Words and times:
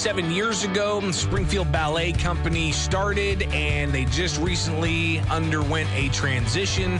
27 0.00 0.30
years 0.34 0.64
ago, 0.64 1.10
Springfield 1.10 1.70
Ballet 1.70 2.12
Company 2.12 2.72
started, 2.72 3.42
and 3.52 3.92
they 3.92 4.06
just 4.06 4.40
recently 4.40 5.18
underwent 5.28 5.90
a 5.92 6.08
transition 6.08 6.98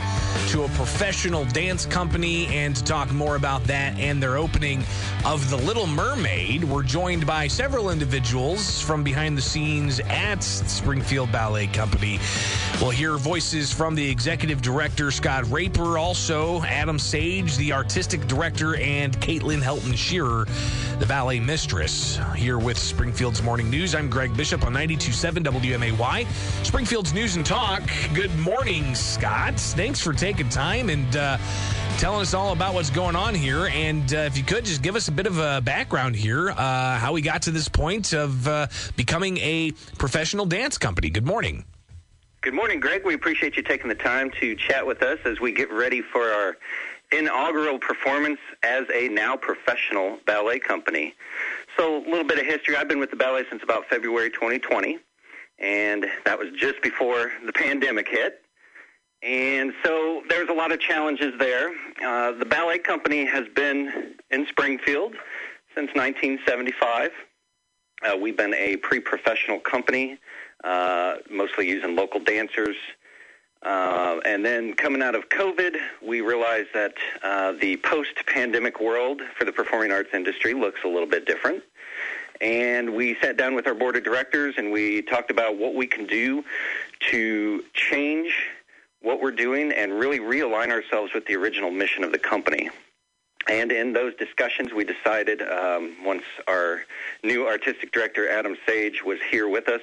to 0.49 0.65
a 0.65 0.67
professional 0.75 1.45
dance 1.45 1.87
company. 1.87 2.45
And 2.49 2.75
to 2.75 2.83
talk 2.83 3.11
more 3.11 3.37
about 3.37 3.63
that 3.63 3.97
and 3.97 4.21
their 4.21 4.37
opening 4.37 4.83
of 5.25 5.49
The 5.49 5.57
Little 5.57 5.87
Mermaid, 5.87 6.63
we're 6.63 6.83
joined 6.83 7.25
by 7.25 7.47
several 7.47 7.89
individuals 7.89 8.79
from 8.79 9.03
behind 9.03 9.35
the 9.35 9.41
scenes 9.41 9.99
at 10.01 10.43
Springfield 10.43 11.31
Ballet 11.31 11.65
Company. 11.67 12.19
We'll 12.79 12.91
hear 12.91 13.17
voices 13.17 13.73
from 13.73 13.95
the 13.95 14.07
executive 14.07 14.61
director, 14.61 15.09
Scott 15.09 15.49
Raper, 15.49 15.97
also 15.97 16.61
Adam 16.61 16.99
Sage, 16.99 17.57
the 17.57 17.73
artistic 17.73 18.27
director, 18.27 18.75
and 18.75 19.19
Caitlin 19.21 19.61
Helton 19.63 19.97
Shearer, 19.97 20.45
the 21.01 21.07
ballet 21.07 21.39
mistress. 21.39 22.19
Here 22.35 22.59
with 22.59 22.77
Springfield's 22.77 23.41
Morning 23.41 23.71
News, 23.71 23.95
I'm 23.95 24.07
Greg 24.07 24.37
Bishop 24.37 24.63
on 24.63 24.73
92.7 24.73 25.43
WMAY. 25.43 26.27
Springfield's 26.63 27.11
News 27.11 27.35
and 27.37 27.43
Talk. 27.43 27.81
Good 28.13 28.33
morning, 28.37 28.93
Scott. 28.93 29.59
Thanks 29.59 29.99
for 29.99 30.13
taking 30.13 30.47
time 30.47 30.89
and 30.89 31.15
uh, 31.15 31.39
telling 31.97 32.21
us 32.21 32.35
all 32.35 32.53
about 32.53 32.75
what's 32.75 32.91
going 32.91 33.15
on 33.15 33.33
here. 33.33 33.65
And 33.73 34.13
uh, 34.13 34.19
if 34.19 34.37
you 34.37 34.43
could, 34.43 34.63
just 34.63 34.83
give 34.83 34.95
us 34.95 35.07
a 35.07 35.11
bit 35.11 35.25
of 35.25 35.39
a 35.39 35.59
background 35.59 36.15
here, 36.15 36.51
uh, 36.51 36.99
how 36.99 37.13
we 37.13 37.23
got 37.23 37.41
to 37.43 37.51
this 37.51 37.67
point 37.67 38.13
of 38.13 38.47
uh, 38.47 38.67
becoming 38.95 39.39
a 39.39 39.71
professional 39.97 40.45
dance 40.45 40.77
company. 40.77 41.09
Good 41.09 41.25
morning. 41.25 41.65
Good 42.41 42.53
morning, 42.53 42.79
Greg. 42.79 43.05
We 43.05 43.15
appreciate 43.15 43.57
you 43.57 43.63
taking 43.63 43.87
the 43.87 43.95
time 43.95 44.29
to 44.39 44.55
chat 44.55 44.85
with 44.85 45.01
us 45.01 45.17
as 45.25 45.39
we 45.39 45.51
get 45.51 45.71
ready 45.71 46.01
for 46.01 46.31
our 46.31 46.57
inaugural 47.11 47.79
performance 47.79 48.39
as 48.63 48.85
a 48.93 49.07
now 49.09 49.35
professional 49.35 50.17
ballet 50.25 50.59
company. 50.59 51.13
So, 51.77 51.97
a 51.97 52.09
little 52.09 52.23
bit 52.23 52.39
of 52.39 52.45
history. 52.45 52.75
I've 52.75 52.87
been 52.87 52.99
with 52.99 53.11
the 53.11 53.15
ballet 53.15 53.43
since 53.49 53.63
about 53.63 53.85
February 53.89 54.29
2020, 54.29 54.99
and 55.59 56.05
that 56.25 56.37
was 56.37 56.49
just 56.57 56.81
before 56.81 57.31
the 57.45 57.53
pandemic 57.53 58.07
hit. 58.07 58.41
And 59.23 59.73
so 59.83 60.23
there's 60.29 60.49
a 60.49 60.53
lot 60.53 60.71
of 60.71 60.79
challenges 60.79 61.33
there. 61.37 61.71
Uh, 62.03 62.31
the 62.31 62.45
ballet 62.45 62.79
company 62.79 63.25
has 63.25 63.47
been 63.55 64.15
in 64.31 64.47
Springfield 64.47 65.13
since 65.75 65.91
1975. 65.93 67.11
Uh, 68.03 68.17
we've 68.17 68.35
been 68.35 68.55
a 68.55 68.77
pre-professional 68.77 69.59
company 69.59 70.17
uh, 70.63 71.15
mostly 71.29 71.67
using 71.67 71.95
local 71.95 72.19
dancers. 72.19 72.75
Uh, 73.63 74.19
and 74.25 74.43
then 74.43 74.73
coming 74.73 75.03
out 75.03 75.13
of 75.13 75.29
COVID, 75.29 75.75
we 76.01 76.21
realized 76.21 76.69
that 76.73 76.93
uh, 77.21 77.51
the 77.53 77.77
post-pandemic 77.77 78.79
world 78.79 79.21
for 79.37 79.45
the 79.45 79.51
performing 79.51 79.91
arts 79.91 80.09
industry 80.13 80.53
looks 80.53 80.79
a 80.83 80.87
little 80.87 81.07
bit 81.07 81.25
different. 81.25 81.63
And 82.39 82.95
we 82.95 83.15
sat 83.21 83.37
down 83.37 83.53
with 83.53 83.67
our 83.67 83.75
board 83.75 83.95
of 83.95 84.03
directors 84.03 84.55
and 84.57 84.71
we 84.71 85.03
talked 85.03 85.29
about 85.29 85.57
what 85.57 85.75
we 85.75 85.85
can 85.85 86.07
do 86.07 86.43
to 87.11 87.63
change 87.73 88.33
what 89.01 89.21
we're 89.21 89.31
doing 89.31 89.71
and 89.71 89.93
really 89.93 90.19
realign 90.19 90.71
ourselves 90.71 91.13
with 91.13 91.25
the 91.27 91.35
original 91.35 91.69
mission 91.69 92.03
of 92.03 92.11
the 92.11 92.19
company. 92.19 92.69
And 93.47 93.71
in 93.71 93.93
those 93.93 94.15
discussions, 94.15 94.73
we 94.73 94.85
decided 94.85 95.41
um, 95.41 95.95
once 96.03 96.23
our 96.47 96.83
new 97.23 97.47
artistic 97.47 97.91
director, 97.91 98.29
Adam 98.29 98.55
Sage, 98.67 99.03
was 99.03 99.19
here 99.29 99.47
with 99.47 99.67
us, 99.67 99.81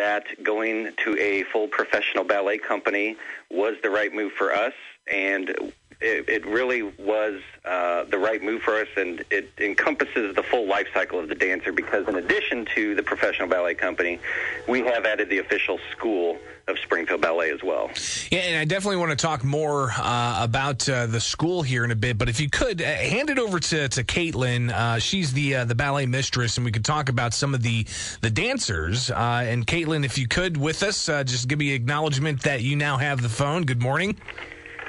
that 0.00 0.24
going 0.42 0.90
to 1.04 1.18
a 1.18 1.42
full 1.44 1.68
professional 1.68 2.24
ballet 2.24 2.56
company 2.56 3.16
was 3.50 3.76
the 3.82 3.90
right 3.90 4.14
move 4.14 4.32
for 4.32 4.50
us, 4.50 4.72
and 5.12 5.72
it, 6.00 6.28
it 6.28 6.46
really 6.46 6.82
was 6.82 7.40
uh, 7.64 8.04
the 8.04 8.18
right 8.18 8.42
move 8.42 8.62
for 8.62 8.80
us, 8.80 8.88
and 8.96 9.22
it 9.30 9.50
encompasses 9.58 10.34
the 10.34 10.42
full 10.42 10.66
life 10.66 10.86
cycle 10.94 11.18
of 11.18 11.28
the 11.28 11.34
dancer 11.34 11.72
because, 11.72 12.08
in 12.08 12.16
addition 12.16 12.66
to 12.74 12.94
the 12.94 13.02
professional 13.02 13.48
ballet 13.48 13.74
company, 13.74 14.18
we 14.66 14.80
have 14.80 15.04
added 15.04 15.28
the 15.28 15.38
official 15.38 15.78
school 15.92 16.38
of 16.68 16.78
Springfield 16.78 17.20
Ballet 17.20 17.50
as 17.50 17.62
well. 17.62 17.90
Yeah, 18.30 18.40
and 18.40 18.56
I 18.56 18.64
definitely 18.64 18.96
want 18.96 19.10
to 19.10 19.16
talk 19.16 19.44
more 19.44 19.90
uh, 19.96 20.38
about 20.42 20.88
uh, 20.88 21.06
the 21.06 21.20
school 21.20 21.62
here 21.62 21.84
in 21.84 21.90
a 21.90 21.96
bit. 21.96 22.16
But 22.16 22.28
if 22.28 22.40
you 22.40 22.48
could 22.48 22.80
uh, 22.80 22.84
hand 22.84 23.28
it 23.28 23.38
over 23.38 23.60
to 23.60 23.88
to 23.88 24.04
Caitlin, 24.04 24.70
uh, 24.70 24.98
she's 24.98 25.32
the 25.32 25.56
uh, 25.56 25.64
the 25.66 25.74
ballet 25.74 26.06
mistress, 26.06 26.56
and 26.56 26.64
we 26.64 26.72
could 26.72 26.84
talk 26.84 27.10
about 27.10 27.34
some 27.34 27.54
of 27.54 27.62
the 27.62 27.86
the 28.22 28.30
dancers. 28.30 29.10
Uh, 29.10 29.44
and 29.44 29.66
Caitlin, 29.66 30.04
if 30.04 30.16
you 30.16 30.26
could 30.26 30.56
with 30.56 30.82
us, 30.82 31.06
just 31.06 31.48
give 31.48 31.58
me 31.58 31.72
acknowledgement 31.72 32.42
that 32.44 32.62
you 32.62 32.76
now 32.76 32.96
have 32.96 33.20
the 33.20 33.28
phone. 33.28 33.64
Good 33.64 33.82
morning. 33.82 34.16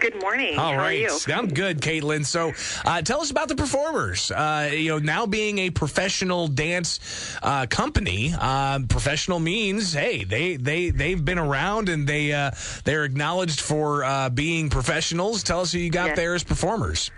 Good 0.02 0.20
morning. 0.20 0.58
All 0.58 0.76
right, 0.76 1.08
I'm 1.28 1.48
good, 1.48 1.80
Caitlin. 1.80 2.26
So, 2.26 2.54
uh, 2.86 3.04
tell 3.04 3.22
us 3.22 3.30
about 3.30 3.50
the 3.50 3.56
performers. 3.56 4.32
Uh, 4.32 4.72
you 4.74 4.90
know, 4.90 4.98
now 4.98 5.28
being 5.28 5.60
a 5.60 5.70
professional 5.70 6.48
dance 6.48 7.38
uh, 7.44 7.68
company, 7.68 8.34
uh, 8.36 8.80
professional 8.90 9.40
means 9.40 9.94
hey, 9.94 10.24
they 10.24 10.56
they 10.56 10.90
they've 10.90 11.24
been 11.24 11.38
around 11.38 11.88
and 11.88 12.08
they 12.08 12.34
uh, 12.34 12.50
they're 12.84 13.04
acknowledged 13.04 13.62
for 13.62 14.04
uh, 14.04 14.32
being 14.32 14.72
professionals. 14.72 15.44
Tell 15.44 15.62
us 15.62 15.72
who 15.72 15.78
you 15.78 15.92
got 15.92 16.08
yes. 16.08 16.16
there 16.16 16.34
as 16.34 16.44
performers. 16.44 17.12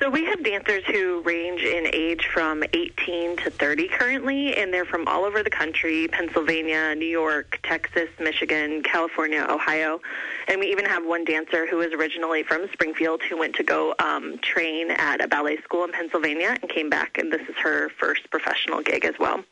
So 0.00 0.08
we 0.08 0.24
have 0.26 0.44
dancers 0.44 0.84
who 0.84 1.22
range 1.22 1.62
in 1.62 1.88
age 1.92 2.28
from 2.32 2.62
18 2.72 3.36
to 3.38 3.50
30 3.50 3.88
currently, 3.88 4.56
and 4.56 4.72
they're 4.72 4.84
from 4.84 5.08
all 5.08 5.24
over 5.24 5.42
the 5.42 5.50
country 5.50 6.06
Pennsylvania, 6.06 6.94
New 6.94 7.04
York, 7.04 7.58
Texas, 7.64 8.08
Michigan, 8.20 8.84
California, 8.84 9.44
Ohio. 9.50 10.00
And 10.46 10.60
we 10.60 10.66
even 10.66 10.84
have 10.84 11.04
one 11.04 11.24
dancer 11.24 11.66
who 11.66 11.80
is 11.80 11.92
originally 11.92 12.44
from 12.44 12.68
Springfield 12.72 13.22
who 13.24 13.36
went 13.36 13.56
to 13.56 13.64
go 13.64 13.92
um, 13.98 14.38
train 14.38 14.92
at 14.92 15.20
a 15.20 15.26
ballet 15.26 15.56
school 15.62 15.82
in 15.82 15.90
Pennsylvania 15.90 16.56
and 16.62 16.70
came 16.70 16.88
back, 16.88 17.18
and 17.18 17.32
this 17.32 17.42
is 17.48 17.56
her 17.56 17.88
first 17.98 18.30
professional 18.30 18.82
gig 18.82 19.04
as 19.04 19.14
well. 19.18 19.42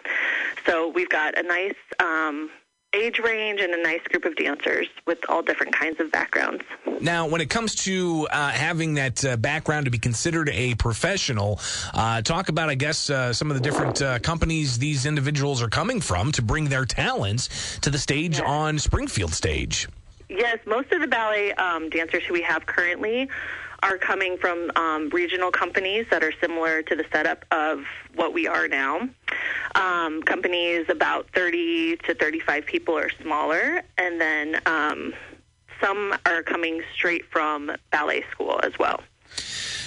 So 0.65 0.89
we've 0.89 1.11
got 1.11 1.37
a 1.37 1.43
nice 1.43 1.75
um, 1.99 2.51
age 2.97 3.19
range 3.19 3.61
and 3.61 3.73
a 3.75 3.83
nice 3.83 4.03
group 4.05 4.25
of 4.25 4.34
dancers 4.37 4.89
with 5.07 5.19
all 5.29 5.43
different 5.43 5.75
kinds 5.75 6.01
of 6.01 6.11
backgrounds. 6.11 6.65
Now, 7.01 7.27
when 7.29 7.41
it 7.41 7.51
comes 7.51 7.75
to 7.84 8.27
uh, 8.31 8.51
having 8.51 8.95
that 8.95 9.25
uh, 9.25 9.37
background 9.37 9.84
to 9.84 9.91
be 9.91 9.99
considered 9.99 10.49
a 10.49 10.75
professional, 10.75 11.61
uh, 11.93 12.23
talk 12.23 12.49
about, 12.49 12.71
I 12.71 12.75
guess, 12.75 13.11
uh, 13.11 13.33
some 13.33 13.51
of 13.51 13.56
the 13.56 13.62
different 13.62 14.01
uh, 14.01 14.19
companies 14.21 14.79
these 14.79 15.05
individuals 15.06 15.62
are 15.62 15.69
coming 15.69 16.01
from 16.01 16.33
to 16.33 16.43
bring 16.43 16.67
their 16.67 16.85
talents 16.87 17.79
to 17.81 17.91
the 17.91 17.99
stage 17.99 18.39
yes. 18.39 18.47
on 18.47 18.79
Springfield 18.79 19.33
stage. 19.33 19.89
Yes, 20.29 20.59
most 20.67 20.91
of 20.93 21.01
the 21.01 21.06
ballet 21.06 21.53
um, 21.53 21.89
dancers 21.91 22.25
who 22.25 22.33
we 22.33 22.43
have 22.43 22.67
currently 22.67 23.29
are 23.87 23.99
coming 23.99 24.37
from 24.37 24.73
um, 24.75 25.09
regional 25.11 25.53
companies 25.53 26.07
that 26.11 26.25
are 26.25 26.33
similar 26.41 26.83
to 26.83 26.97
the 26.97 27.05
setup 27.13 27.45
of 27.53 27.85
what 28.15 28.35
we 28.35 28.49
are 28.49 28.67
now. 28.67 29.09
Um, 29.77 30.23
companies 30.23 30.87
about 30.89 31.29
30 31.35 31.99
to 31.99 32.15
35 32.15 32.67
people 32.67 32.99
or 32.99 33.11
smaller, 33.23 33.83
and 33.97 34.21
then 34.21 34.61
um, 34.67 35.15
some 35.81 36.17
are 36.27 36.43
coming 36.43 36.83
straight 36.95 37.27
from 37.31 37.71
ballet 37.93 38.25
school 38.33 38.59
as 38.65 38.73
well. 38.79 39.01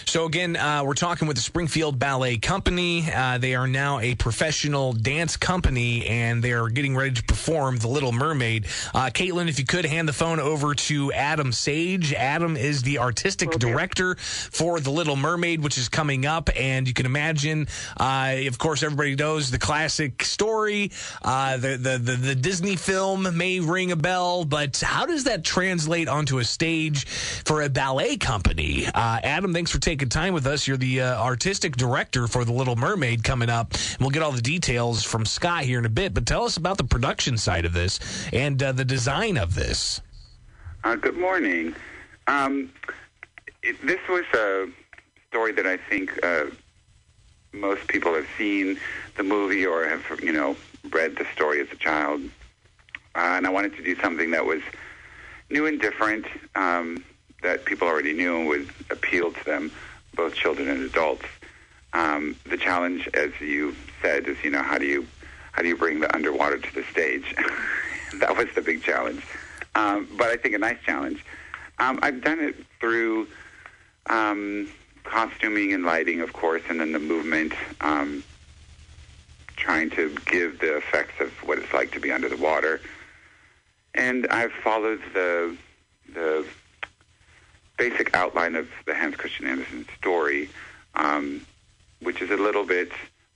So 0.09 0.25
again, 0.25 0.56
uh, 0.56 0.84
we're 0.84 0.96
talking 0.96 1.28
with 1.28 1.38
the 1.38 1.44
Springfield 1.44 2.00
Ballet 2.00 2.38
Company. 2.38 3.08
Uh, 3.14 3.38
they 3.38 3.53
are 3.53 3.68
now 3.68 4.00
a 4.00 4.16
professional 4.16 4.92
dance 4.92 5.38
company, 5.38 6.08
and 6.08 6.44
they 6.44 6.52
are 6.53 6.68
getting 6.68 6.96
ready 6.96 7.12
to 7.12 7.22
perform 7.22 7.78
The 7.78 7.90
Little 7.90 8.12
Mermaid. 8.12 8.66
Uh, 8.92 9.12
Caitlin, 9.14 9.50
if 9.50 9.59
you 9.59 9.66
could 9.66 9.86
hand 9.86 10.09
the 10.09 10.14
phone 10.14 10.40
over 10.40 10.74
to 10.74 11.14
Adam 11.14 11.52
Sage. 11.52 12.12
Adam 12.12 12.58
is 12.58 12.81
the 12.81 12.98
artistic 12.98 13.52
director 13.52 14.16
for 14.16 14.80
The 14.80 14.90
Little 14.90 15.16
Mermaid, 15.16 15.62
which 15.62 15.78
is 15.78 15.90
coming 15.90 16.25
up, 16.25 16.50
and 16.56 16.88
you 16.88 16.96
can 16.96 17.06
imagine. 17.06 17.68
Uh, 17.96 18.38
of 18.48 18.58
course, 18.58 18.81
everybody 18.81 19.14
knows 19.16 19.52
the 19.52 19.59
classic 19.59 20.24
story. 20.24 20.92
Uh, 21.22 21.58
the, 21.58 21.78
the 21.78 21.98
the 22.00 22.14
the 22.14 22.36
Disney 22.36 22.78
film 22.78 23.38
may 23.38 23.59
ring 23.59 23.92
a 23.92 23.96
bell, 23.96 24.44
but 24.44 24.80
how 24.80 25.06
does 25.06 25.25
that 25.25 25.44
translate 25.44 26.08
onto 26.08 26.40
a 26.40 26.44
stage 26.44 27.06
for 27.06 27.62
a 27.62 27.69
ballet 27.69 28.18
company? 28.18 28.88
Uh, 28.88 29.19
Adam, 29.24 29.53
thanks 29.53 29.69
for 29.69 29.78
taking 29.78 29.99
taking 30.00 30.08
time 30.10 30.34
with 30.34 30.48
us. 30.48 30.66
You're 30.66 30.78
the 30.78 31.02
uh, 31.02 31.22
artistic 31.22 31.75
director 31.75 32.25
for 32.25 32.46
The 32.46 32.54
Little 32.54 32.78
Mermaid 32.78 33.22
coming 33.22 33.50
up. 33.50 33.74
And 33.74 33.98
we'll 34.00 34.12
get 34.12 34.24
all 34.24 34.31
the 34.31 34.42
details 34.42 35.04
from 35.04 35.25
Scott 35.25 35.63
here 35.63 35.78
in 35.78 35.86
a 35.86 35.90
bit. 35.90 36.13
But 36.13 36.25
tell 36.25 36.46
us 36.46 36.56
about 36.56 36.78
the 36.78 36.86
production 36.86 37.38
side 37.38 37.66
of 37.66 37.74
this 37.74 38.00
and 38.31 38.63
uh, 38.63 38.72
the 38.72 38.86
design 38.86 39.36
of 39.36 39.56
this. 39.56 40.00
Uh, 40.86 40.96
good 40.96 41.18
morning. 41.18 41.75
Um, 42.28 42.72
it, 43.62 43.86
this 43.86 44.00
was 44.07 44.24
a 44.34 44.69
story 45.28 45.51
that 45.51 45.68
I 45.68 45.75
think 45.75 46.18
uh, 46.24 46.45
most 47.52 47.86
people 47.90 48.13
have 48.13 48.28
seen 48.38 48.80
the 49.18 49.24
movie 49.24 49.66
or 49.66 49.86
have, 49.86 50.06
you 50.24 50.31
know, 50.31 50.56
read 50.92 51.18
the 51.18 51.25
story 51.34 51.60
as 51.60 51.68
a 51.74 51.75
child. 51.75 52.22
Uh, 53.16 53.36
and 53.36 53.45
I 53.45 53.50
wanted 53.50 53.75
to 53.75 53.84
do 53.84 53.98
something 53.98 54.31
that 54.31 54.45
was 54.45 54.62
new 55.50 55.66
and 55.66 55.81
different. 55.81 56.25
Um, 56.56 57.04
that 57.41 57.65
people 57.65 57.88
already 57.88 58.13
knew 58.13 58.38
and 58.38 58.47
would 58.47 58.69
appeal 58.89 59.31
to 59.31 59.45
them 59.45 59.71
both 60.15 60.36
children 60.36 60.68
and 60.68 60.83
adults. 60.83 61.25
Um, 61.94 62.36
the 62.45 62.57
challenge, 62.57 63.09
as 63.13 63.31
you 63.39 63.75
said, 64.01 64.27
is 64.27 64.38
you 64.44 64.51
know 64.51 64.62
how 64.62 64.77
do 64.77 64.86
you 64.86 65.07
how 65.51 65.62
do 65.62 65.68
you 65.68 65.77
bring 65.77 66.00
the 66.00 66.13
underwater 66.13 66.57
to 66.57 66.75
the 66.75 66.83
stage? 66.83 67.36
that 68.15 68.36
was 68.38 68.47
the 68.56 68.62
big 68.62 68.83
challenge, 68.83 69.24
um, 69.75 70.07
but 70.18 70.27
I 70.27 70.38
think 70.38 70.56
a 70.56 70.59
nice 70.59 70.77
challenge. 70.86 71.24
Um, 71.80 72.00
I've 72.01 72.21
done 72.21 72.39
it 72.39 72.56
through 72.80 73.27
um, 74.07 74.69
costuming 75.03 75.74
and 75.74 75.83
lighting, 75.83 76.21
of 76.21 76.33
course, 76.33 76.62
and 76.69 76.80
then 76.80 76.92
the 76.92 77.00
movement, 77.00 77.53
um, 77.81 78.24
trying 79.56 79.89
to 79.92 80.15
give 80.25 80.59
the 80.59 80.77
effects 80.77 81.19
of 81.19 81.31
what 81.47 81.57
it's 81.57 81.74
like 81.74 81.92
to 81.92 82.00
be 82.00 82.12
under 82.12 82.30
the 82.30 82.38
water. 82.38 82.81
And 83.95 84.27
I've 84.27 84.51
followed 84.51 85.01
the 85.13 85.57
the 86.13 86.45
basic 87.80 88.14
outline 88.14 88.56
of 88.56 88.68
the 88.86 88.94
Hans 88.94 89.16
Christian 89.16 89.48
Andersen 89.48 89.88
story, 89.98 90.50
um, 90.96 91.42
which 92.02 92.22
is 92.22 92.30
a 92.30 92.36
little 92.36 92.66
bit 92.66 92.92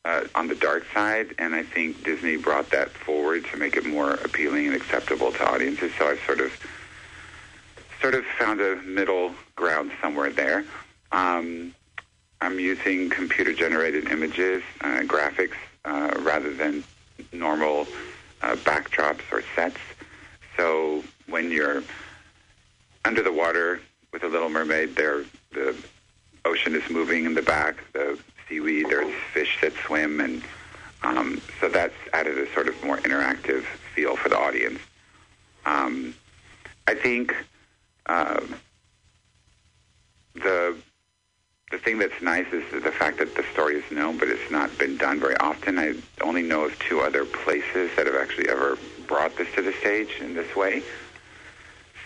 uh, 0.06 0.25
on 0.36 0.50
the 0.50 0.56
dark 0.56 0.84
side, 0.94 1.34
and 1.40 1.56
I 1.56 1.63
think 1.63 2.04
Disney 2.04 2.36
brought 2.36 2.69
that 2.72 2.90
forward 2.90 3.45
to 3.45 3.57
make 3.57 3.78
it 3.78 3.86
more 3.86 4.12
appealing 4.16 4.68
and 4.68 4.75
acceptable 4.75 5.31
to 5.31 5.50
audiences. 5.50 5.94
So 5.98 6.10
I've 6.10 6.19
sort 6.25 6.42
of 6.42 6.51
sort 8.01 8.16
of 8.16 8.25
found 8.38 8.60
a 8.60 8.75
middle 8.84 9.34
ground 9.56 9.92
somewhere 10.01 10.30
there. 10.30 10.66
Um, 11.13 11.74
I'm 12.42 12.60
using 12.60 13.10
computer-generated 13.10 14.12
images, 14.12 14.62
uh, 14.81 15.04
graphics, 15.13 15.56
uh, 15.86 16.12
rather 16.19 16.54
than 16.54 16.84
normal 17.31 17.88
uh, 18.42 18.57
backdrops 18.57 19.22
or 19.31 19.42
sets. 19.56 19.78
So 20.57 21.01
when 21.28 21.50
you're 21.50 21.81
under 23.06 23.24
the 23.24 23.31
water 23.31 23.80
with 24.13 24.24
a 24.24 24.27
Little 24.30 24.50
Mermaid, 24.50 24.95
there 24.95 25.25
the 25.51 25.75
ocean 26.45 26.75
is 26.75 26.88
moving 26.89 27.25
in 27.25 27.33
the 27.33 27.42
back. 27.42 27.75
The 27.94 28.18
seaweed, 28.48 28.86
there's 28.89 29.13
fish 29.33 29.57
that 29.62 29.74
swim, 29.86 30.21
and 30.21 30.44
um, 31.01 31.42
so 31.60 31.68
that's 31.68 31.95
added 32.13 32.38
a 32.38 32.51
sort 32.54 32.68
of 32.68 32.81
more 32.83 32.98
interactive 32.98 33.63
feel 33.95 34.15
for 34.15 34.30
the 34.30 34.38
audience. 34.38 34.80
Um, 35.65 36.13
I 36.88 36.94
think 36.94 37.36
uh, 38.06 38.42
the 40.36 40.77
the 41.71 41.80
thing 41.80 41.98
that's 41.98 42.21
nice 42.21 42.45
is 42.54 42.63
the 42.83 42.92
fact 42.92 43.18
that 43.18 43.33
the 43.36 43.44
story 43.51 43.75
is 43.75 43.92
known, 43.92 44.19
but 44.19 44.27
it's 44.27 44.51
not 44.51 44.77
been 44.77 44.95
done 44.95 45.19
very 45.19 45.36
often. 45.38 45.80
I 45.80 45.95
only 46.21 46.44
know 46.44 46.66
of 46.66 46.77
two 46.77 47.01
other 47.01 47.25
places 47.25 47.89
that 47.95 48.06
have 48.06 48.16
actually 48.16 48.48
ever 48.48 48.77
brought 49.07 49.36
this 49.38 49.48
to 49.56 49.63
the 49.63 49.74
stage 49.74 50.19
in 50.21 50.36
this 50.36 50.56
way. 50.56 50.83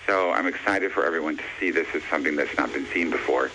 So 0.08 0.32
I'm 0.32 0.48
excited 0.48 0.94
for 0.94 1.06
everyone 1.06 1.36
to 1.36 1.44
see 1.60 1.70
this 1.70 1.88
as 1.94 2.02
something 2.10 2.38
that's 2.38 2.58
not 2.58 2.72
been 2.72 2.88
seen 2.94 3.10
before, 3.10 3.52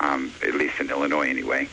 um, 0.00 0.34
at 0.42 0.54
least 0.54 0.80
in 0.80 0.90
Illinois 0.90 1.28
anyway. 1.28 1.68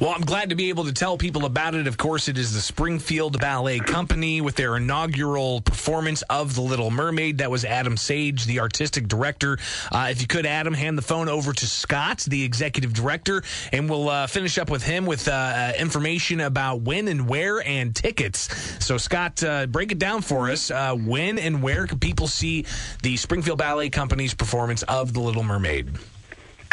Well, 0.00 0.12
I'm 0.12 0.22
glad 0.22 0.48
to 0.48 0.54
be 0.54 0.70
able 0.70 0.84
to 0.84 0.94
tell 0.94 1.18
people 1.18 1.44
about 1.44 1.74
it. 1.74 1.86
Of 1.86 1.98
course, 1.98 2.28
it 2.28 2.38
is 2.38 2.54
the 2.54 2.60
Springfield 2.62 3.38
Ballet 3.38 3.80
Company 3.80 4.40
with 4.40 4.54
their 4.54 4.78
inaugural 4.78 5.60
performance 5.60 6.22
of 6.22 6.54
The 6.54 6.62
Little 6.62 6.90
Mermaid. 6.90 7.36
That 7.36 7.50
was 7.50 7.66
Adam 7.66 7.98
Sage, 7.98 8.46
the 8.46 8.60
artistic 8.60 9.08
director. 9.08 9.58
Uh, 9.92 10.08
if 10.10 10.22
you 10.22 10.26
could, 10.26 10.46
Adam, 10.46 10.72
hand 10.72 10.96
the 10.96 11.02
phone 11.02 11.28
over 11.28 11.52
to 11.52 11.66
Scott, 11.66 12.20
the 12.20 12.42
executive 12.42 12.94
director, 12.94 13.42
and 13.72 13.90
we'll 13.90 14.08
uh, 14.08 14.26
finish 14.26 14.56
up 14.56 14.70
with 14.70 14.82
him 14.82 15.04
with 15.04 15.28
uh, 15.28 15.72
information 15.78 16.40
about 16.40 16.80
when 16.80 17.06
and 17.06 17.28
where 17.28 17.60
and 17.60 17.94
tickets. 17.94 18.48
So, 18.82 18.96
Scott, 18.96 19.44
uh, 19.44 19.66
break 19.66 19.92
it 19.92 19.98
down 19.98 20.22
for 20.22 20.48
us. 20.48 20.70
Uh, 20.70 20.94
when 20.94 21.38
and 21.38 21.62
where 21.62 21.86
can 21.86 21.98
people 21.98 22.26
see 22.26 22.64
the 23.02 23.18
Springfield 23.18 23.58
Ballet 23.58 23.90
Company's 23.90 24.32
performance 24.32 24.82
of 24.84 25.12
The 25.12 25.20
Little 25.20 25.42
Mermaid? 25.42 25.90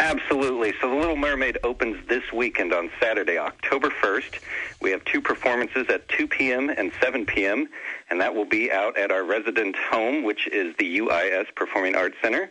Absolutely. 0.00 0.72
So 0.80 0.88
The 0.88 0.94
Little 0.94 1.16
Mermaid 1.16 1.58
opens 1.64 1.96
this 2.08 2.22
weekend 2.32 2.72
on 2.72 2.88
Saturday, 3.00 3.36
October 3.36 3.90
1st. 3.90 4.38
We 4.80 4.92
have 4.92 5.04
two 5.04 5.20
performances 5.20 5.88
at 5.88 6.08
2 6.08 6.28
p.m. 6.28 6.70
and 6.70 6.92
7 7.02 7.26
p.m., 7.26 7.68
and 8.08 8.20
that 8.20 8.32
will 8.32 8.44
be 8.44 8.70
out 8.70 8.96
at 8.96 9.10
our 9.10 9.24
resident 9.24 9.74
home, 9.76 10.22
which 10.22 10.46
is 10.46 10.72
the 10.78 10.98
UIS 10.98 11.46
Performing 11.56 11.96
Arts 11.96 12.14
Center. 12.22 12.48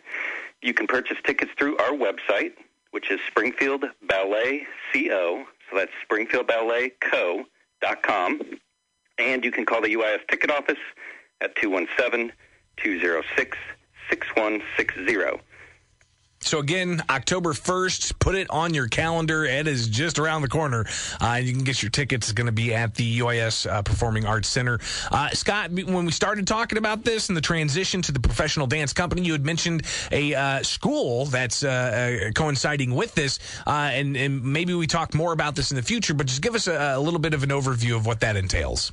You 0.61 0.73
can 0.73 0.87
purchase 0.87 1.19
tickets 1.23 1.51
through 1.57 1.77
our 1.77 1.91
website, 1.91 2.51
which 2.91 3.09
is 3.09 3.21
Springfield 3.27 3.85
Ballet 4.07 4.67
Co. 4.91 5.45
So 5.69 5.77
that's 5.77 5.93
SpringfieldBalletCo.com. 6.09 8.41
And 9.19 9.43
you 9.45 9.51
can 9.51 9.65
call 9.65 9.81
the 9.81 9.95
UIS 9.95 10.19
ticket 10.29 10.51
office 10.51 10.77
at 11.39 11.55
217 11.55 12.33
206 12.77 13.57
6160. 14.09 15.41
So 16.39 16.59
again, 16.59 17.01
October 17.09 17.53
1st, 17.53 18.19
put 18.19 18.35
it 18.35 18.49
on 18.49 18.73
your 18.73 18.87
calendar. 18.87 19.43
It 19.43 19.67
is 19.67 19.87
just 19.87 20.17
around 20.17 20.43
the 20.43 20.47
corner. 20.47 20.85
Uh, 21.19 21.39
you 21.43 21.53
can 21.53 21.63
get 21.63 21.81
your 21.81 21.89
tickets. 21.89 22.27
It's 22.27 22.33
going 22.33 22.45
to 22.45 22.53
be 22.53 22.73
at 22.73 22.95
the 22.95 23.19
UIS 23.19 23.69
uh, 23.69 23.81
Performing 23.81 24.25
Arts 24.25 24.47
Center. 24.47 24.79
Uh, 25.11 25.29
Scott, 25.29 25.71
when 25.71 26.05
we 26.05 26.11
started 26.11 26.47
talking 26.47 26.77
about 26.77 27.03
this 27.03 27.27
and 27.27 27.35
the 27.35 27.41
transition 27.41 28.01
to 28.03 28.11
the 28.11 28.19
professional 28.19 28.67
dance 28.67 28.93
company, 28.93 29.23
you 29.23 29.33
had 29.33 29.45
mentioned 29.45 29.83
a 30.11 30.35
uh, 30.35 30.63
school 30.63 31.25
that's 31.25 31.63
uh, 31.63 32.27
uh, 32.27 32.31
coinciding 32.31 32.95
with 32.95 33.13
this, 33.15 33.39
and, 33.65 34.15
and, 34.15 34.37
maybe 34.43 34.73
we 34.73 34.87
talk 34.87 35.13
more 35.13 35.33
about 35.33 35.55
this 35.55 35.71
in 35.71 35.75
the 35.75 35.81
future. 35.81 36.13
But 36.13 36.27
just 36.27 36.41
give 36.41 36.55
us 36.55 36.67
a, 36.67 36.93
a 36.95 36.99
little 36.99 37.19
bit 37.19 37.33
of 37.33 37.43
an 37.43 37.49
overview 37.49 37.95
of 37.95 38.05
what 38.05 38.21
that 38.21 38.35
entails. 38.35 38.91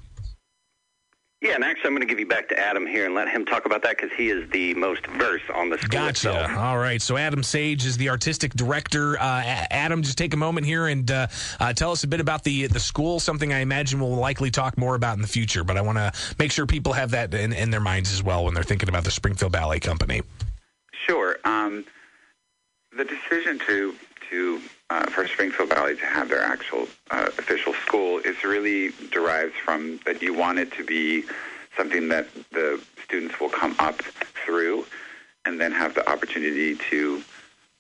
Yeah, 1.45 1.57
and 1.57 1.63
actually, 1.63 1.89
I'm 1.89 1.93
going 1.95 2.01
to 2.01 2.11
give 2.11 2.19
you 2.19 2.27
back 2.27 2.49
to 2.49 2.59
Adam 2.59 2.87
here 2.87 3.05
and 3.05 3.15
let 3.15 3.29
him 3.29 3.45
talk 3.45 3.67
about 3.67 3.83
that 3.83 3.99
because 3.99 4.11
he 4.17 4.31
is 4.31 4.49
the 4.49 4.73
most 4.73 5.07
versed 5.09 5.51
on 5.51 5.69
the 5.69 5.77
school 5.77 5.91
gotcha. 5.91 6.31
Itself. 6.31 6.57
All 6.57 6.79
right. 6.79 7.03
So 7.03 7.19
Adam 7.19 7.43
Sage 7.43 7.85
is 7.85 7.99
the 7.99 8.09
artistic 8.09 8.55
director. 8.55 9.19
Uh, 9.21 9.43
Adam, 9.71 10.03
just 10.03 10.17
take 10.17 10.33
a 10.33 10.39
moment 10.39 10.67
here 10.67 10.87
and 10.87 11.11
uh, 11.11 11.27
uh, 11.61 11.75
tell 11.75 11.93
us 11.93 12.03
a 12.03 12.09
bit 12.09 12.21
about 12.21 12.45
the 12.45 12.67
the 12.69 12.81
school. 12.81 13.21
Something 13.21 13.53
I 13.53 13.59
imagine 13.59 14.01
we'll 14.01 14.17
likely 14.17 14.51
talk 14.51 14.79
more 14.79 14.95
about 14.95 15.17
in 15.17 15.21
the 15.21 15.29
future, 15.29 15.65
but 15.65 15.77
I 15.77 15.83
want 15.83 15.99
to 15.99 16.13
make 16.39 16.51
sure 16.51 16.65
people 16.65 16.95
have 16.95 17.11
that 17.11 17.35
in, 17.35 17.53
in, 17.53 17.69
their 17.69 17.79
minds 17.79 18.11
as 18.11 18.23
well 18.23 18.47
when 18.47 18.55
they're 18.55 18.63
thinking 18.63 18.89
about 18.89 19.05
the 19.05 19.11
Springfield 19.11 19.53
Ballet 19.53 19.81
Company. 19.81 20.23
Sure. 21.07 21.37
Um, 21.45 21.85
the 22.97 23.05
decision 23.05 23.59
to 23.67 23.95
to 24.31 24.61
uh, 24.91 25.07
for 25.07 25.27
Springfield 25.27 25.71
Ballet 25.71 25.97
to 25.97 26.05
have 26.07 26.29
their 26.29 26.43
actual 26.43 26.87
uh, 27.11 27.31
official 27.39 27.75
school 27.75 28.19
is 28.19 28.45
really 28.45 28.91
derives 29.11 29.55
from 29.65 29.99
that 30.05 30.23
you 30.23 30.35
want 30.35 30.59
it 30.59 30.73
to 30.73 30.85
be 30.85 31.25
something 31.77 32.09
that 32.09 32.27
the 32.53 32.81
students 33.05 33.41
will 33.41 33.49
come 33.49 33.75
up 33.79 34.01
through 34.45 34.87
and 35.45 35.61
then 35.61 35.73
have 35.73 35.95
the 35.95 36.09
opportunity 36.09 36.77
to 36.91 37.23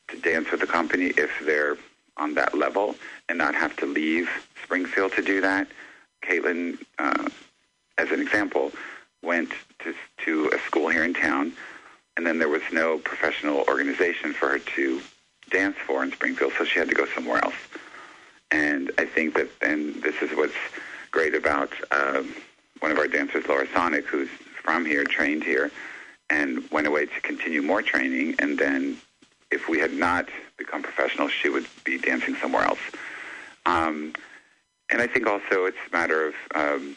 to 0.08 0.20
dance 0.20 0.50
with 0.50 0.60
the 0.60 0.66
company 0.66 1.06
if 1.16 1.30
they're 1.44 1.76
on 2.16 2.34
that 2.34 2.56
level 2.56 2.94
and 3.28 3.38
not 3.38 3.54
have 3.54 3.74
to 3.76 3.86
leave 3.86 4.28
Springfield 4.62 5.12
to 5.12 5.22
do 5.22 5.40
that. 5.40 5.66
Caitlin, 6.22 6.78
uh, 6.98 7.28
as 7.98 8.10
an 8.10 8.20
example, 8.20 8.72
went 9.22 9.50
to, 9.80 9.94
to 10.24 10.50
a 10.54 10.58
school 10.66 10.88
here 10.88 11.04
in 11.04 11.14
town, 11.14 11.52
and 12.16 12.26
then 12.26 12.38
there 12.38 12.48
was 12.48 12.62
no 12.72 12.98
professional 12.98 13.64
organization 13.68 14.32
for 14.32 14.48
her 14.50 14.58
to 14.58 15.00
dance 15.50 15.76
for 15.86 16.02
in 16.02 16.12
Springfield, 16.12 16.52
so 16.58 16.64
she 16.64 16.78
had 16.78 16.88
to 16.88 16.94
go 16.94 17.06
somewhere 17.14 17.42
else. 17.44 17.54
And 18.50 18.90
I 18.98 19.04
think 19.04 19.34
that, 19.34 19.48
and 19.62 20.02
this 20.02 20.20
is 20.22 20.36
what's 20.36 20.54
great 21.10 21.34
about 21.34 21.70
uh, 21.90 22.22
one 22.80 22.90
of 22.90 22.98
our 22.98 23.08
dancers, 23.08 23.46
Laura 23.48 23.66
Sonic, 23.72 24.06
who's 24.06 24.28
from 24.62 24.84
here, 24.84 25.04
trained 25.04 25.44
here, 25.44 25.70
and 26.30 26.68
went 26.70 26.86
away 26.86 27.06
to 27.06 27.20
continue 27.20 27.62
more 27.62 27.82
training. 27.82 28.36
And 28.38 28.58
then, 28.58 28.98
if 29.50 29.68
we 29.68 29.78
had 29.78 29.92
not 29.92 30.28
become 30.56 30.82
professionals, 30.82 31.32
she 31.32 31.48
would 31.48 31.66
be 31.84 31.98
dancing 31.98 32.34
somewhere 32.36 32.64
else. 32.64 32.80
Um, 33.66 34.14
and 34.90 35.00
I 35.00 35.06
think 35.06 35.26
also 35.26 35.64
it's 35.64 35.76
a 35.90 35.96
matter 35.96 36.28
of 36.28 36.34
um, 36.54 36.96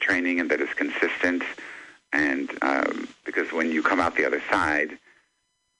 training 0.00 0.40
and 0.40 0.50
that 0.50 0.60
it's 0.60 0.74
consistent. 0.74 1.42
And 2.12 2.50
um, 2.62 3.08
because 3.24 3.52
when 3.52 3.70
you 3.70 3.82
come 3.82 4.00
out 4.00 4.16
the 4.16 4.26
other 4.26 4.42
side, 4.50 4.98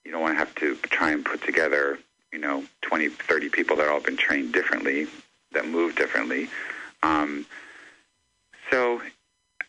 you 0.05 0.11
don't 0.11 0.21
want 0.21 0.35
to 0.35 0.39
have 0.39 0.55
to 0.57 0.77
try 0.89 1.11
and 1.11 1.25
put 1.25 1.43
together, 1.43 1.99
you 2.33 2.39
know, 2.39 2.65
20, 2.83 3.09
30 3.09 3.49
people 3.49 3.77
that 3.77 3.89
all 3.89 4.01
been 4.01 4.17
trained 4.17 4.53
differently, 4.53 5.07
that 5.53 5.67
move 5.67 5.97
differently. 5.97 6.49
Um, 7.03 7.47
so 8.71 9.01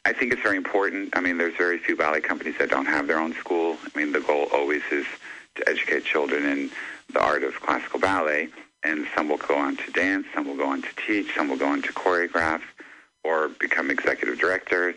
I 0.06 0.14
think 0.14 0.34
it's 0.34 0.42
very 0.42 0.58
important. 0.58 1.16
I 1.16 1.22
mean, 1.22 1.38
there's 1.38 1.56
very 1.56 1.78
few 1.78 1.96
ballet 1.96 2.22
companies 2.22 2.58
that 2.58 2.70
don't 2.70 2.86
have 2.86 3.08
their 3.08 3.20
own 3.20 3.34
school. 3.34 3.78
I 3.84 3.98
mean, 3.98 4.12
the 4.12 4.22
goal 4.22 4.48
always 4.52 4.82
is 4.92 5.06
to 5.56 5.70
educate 5.70 6.04
children 6.04 6.46
in 6.46 6.72
the 7.14 7.22
art 7.22 7.44
of 7.44 7.60
classical 7.62 8.00
ballet, 8.00 8.50
and 8.84 9.08
some 9.16 9.30
will 9.30 9.38
go 9.38 9.56
on 9.56 9.78
to 9.78 9.92
dance, 9.92 10.26
some 10.34 10.48
will 10.48 10.58
go 10.58 10.68
on 10.68 10.82
to 10.82 10.90
teach, 11.08 11.34
some 11.36 11.48
will 11.48 11.58
go 11.58 11.68
on 11.68 11.82
to 11.84 11.94
choreograph 11.94 12.62
or 13.24 13.50
become 13.60 13.90
executive 13.90 14.40
directors, 14.40 14.96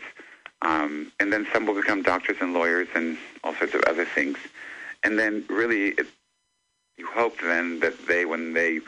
um, 0.61 1.11
and 1.19 1.31
then 1.31 1.47
some 1.53 1.65
will 1.65 1.75
become 1.75 2.01
doctors 2.01 2.37
and 2.41 2.53
lawyers 2.53 2.87
and 2.95 3.17
all 3.43 3.53
sorts 3.55 3.73
of 3.73 3.81
other 3.83 4.03
things. 4.03 4.37
And 5.07 5.17
then 5.17 5.45
really, 5.47 5.91
it, 5.91 6.05
you 6.97 7.07
hope 7.07 7.39
then 7.39 7.79
that 7.79 8.07
they, 8.07 8.25
when 8.25 8.51
they 8.51 8.81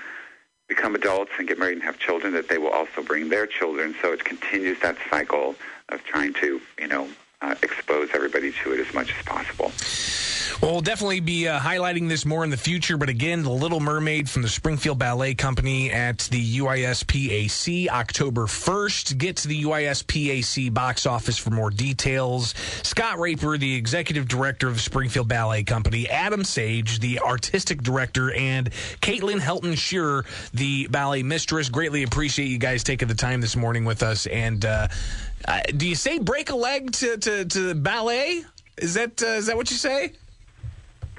become 0.67 0.93
adults 0.93 1.31
and 1.39 1.47
get 1.47 1.57
married 1.57 1.75
and 1.75 1.83
have 1.83 1.97
children, 1.97 2.33
that 2.33 2.49
they 2.49 2.57
will 2.57 2.71
also 2.71 3.01
bring 3.01 3.29
their 3.29 3.47
children. 3.47 3.95
So 4.01 4.11
it 4.11 4.25
continues 4.25 4.81
that 4.81 4.97
cycle 5.09 5.55
of 5.87 6.03
trying 6.03 6.33
to, 6.33 6.59
you 6.77 6.87
know, 6.87 7.07
uh, 7.41 7.55
expose 7.63 8.09
everybody 8.13 8.51
to 8.51 8.73
it 8.73 8.85
as 8.85 8.93
much 8.93 9.13
as 9.17 9.23
possible. 9.23 9.71
Well, 10.61 10.73
we'll 10.73 10.81
definitely 10.81 11.21
be 11.21 11.47
uh, 11.47 11.57
highlighting 11.57 12.09
this 12.09 12.25
more 12.25 12.43
in 12.43 12.49
the 12.49 12.57
future. 12.57 12.97
But 12.97 13.07
again, 13.07 13.43
The 13.43 13.49
Little 13.49 13.79
Mermaid 13.79 14.29
from 14.29 14.41
the 14.41 14.49
Springfield 14.49 14.99
Ballet 14.99 15.33
Company 15.33 15.89
at 15.89 16.17
the 16.17 16.57
UISPAC 16.57 17.87
October 17.87 18.41
1st. 18.45 19.17
Get 19.17 19.37
to 19.37 19.47
the 19.47 19.63
UISPAC 19.63 20.73
box 20.73 21.05
office 21.05 21.37
for 21.37 21.51
more 21.51 21.69
details. 21.69 22.53
Scott 22.83 23.19
Raper, 23.19 23.57
the 23.57 23.73
executive 23.73 24.27
director 24.27 24.67
of 24.67 24.81
Springfield 24.81 25.29
Ballet 25.29 25.63
Company, 25.63 26.09
Adam 26.09 26.43
Sage, 26.43 26.99
the 26.99 27.21
artistic 27.21 27.81
director, 27.81 28.33
and 28.33 28.69
Caitlin 29.01 29.39
Helton 29.39 29.77
Shearer, 29.77 30.25
the 30.53 30.87
ballet 30.87 31.23
mistress. 31.23 31.69
Greatly 31.69 32.03
appreciate 32.03 32.47
you 32.47 32.57
guys 32.57 32.83
taking 32.83 33.07
the 33.07 33.15
time 33.15 33.39
this 33.39 33.55
morning 33.55 33.85
with 33.85 34.03
us. 34.03 34.27
And 34.27 34.65
uh, 34.65 34.89
uh, 35.47 35.61
do 35.77 35.87
you 35.87 35.95
say 35.95 36.19
break 36.19 36.49
a 36.49 36.55
leg 36.57 36.91
to, 36.91 37.17
to, 37.17 37.45
to 37.45 37.75
ballet? 37.75 38.43
Is 38.77 38.95
that 38.95 39.23
uh, 39.23 39.27
is 39.27 39.45
that 39.45 39.55
what 39.55 39.71
you 39.71 39.77
say? 39.77 40.13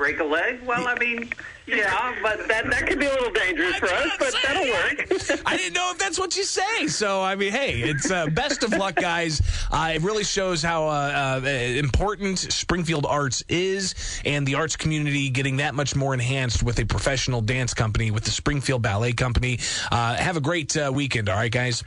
Break 0.00 0.18
a 0.18 0.24
leg? 0.24 0.60
Well, 0.66 0.88
I 0.88 0.94
mean, 0.94 1.28
yeah, 1.66 2.14
but 2.22 2.48
that 2.48 2.70
that 2.70 2.86
could 2.86 2.98
be 2.98 3.04
a 3.04 3.10
little 3.10 3.30
dangerous 3.30 3.76
for 3.76 3.84
us, 3.84 4.10
but 4.18 4.34
that'll 4.42 4.64
work. 4.64 5.42
I 5.46 5.58
didn't 5.58 5.74
know 5.74 5.90
if 5.92 5.98
that's 5.98 6.18
what 6.18 6.34
you 6.38 6.44
say. 6.44 6.86
So 6.86 7.20
I 7.20 7.34
mean, 7.34 7.52
hey, 7.52 7.82
it's 7.82 8.10
uh, 8.10 8.28
best 8.28 8.62
of 8.62 8.72
luck, 8.72 8.94
guys. 8.94 9.42
Uh, 9.70 9.92
it 9.94 10.00
really 10.00 10.24
shows 10.24 10.62
how 10.62 10.88
uh, 10.88 11.40
uh, 11.44 11.46
important 11.46 12.38
Springfield 12.38 13.04
Arts 13.04 13.44
is, 13.46 13.94
and 14.24 14.46
the 14.46 14.54
arts 14.54 14.74
community 14.74 15.28
getting 15.28 15.58
that 15.58 15.74
much 15.74 15.94
more 15.94 16.14
enhanced 16.14 16.62
with 16.62 16.78
a 16.80 16.86
professional 16.86 17.42
dance 17.42 17.74
company 17.74 18.10
with 18.10 18.24
the 18.24 18.30
Springfield 18.30 18.80
Ballet 18.80 19.12
Company. 19.12 19.58
Uh, 19.92 20.14
have 20.16 20.38
a 20.38 20.40
great 20.40 20.74
uh, 20.78 20.90
weekend, 20.92 21.28
all 21.28 21.36
right, 21.36 21.52
guys. 21.52 21.84